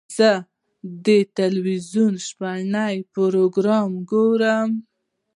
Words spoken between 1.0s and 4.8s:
د تلویزیون شپهني پروګرام ګورم.